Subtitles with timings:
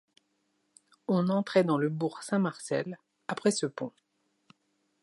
[1.07, 3.91] On entrait dans le bourg Saint-Marcel après ce pont.